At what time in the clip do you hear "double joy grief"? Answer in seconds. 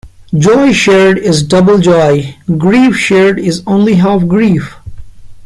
1.43-2.95